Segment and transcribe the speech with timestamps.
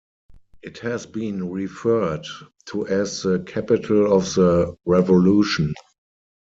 [0.63, 2.25] It has been referred
[2.69, 5.75] to as the Capital of the revolution.